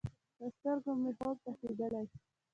له 0.39 0.47
سترګو 0.55 0.91
مې 1.01 1.11
خوب 1.17 1.37
تښتیدلی 1.43 2.05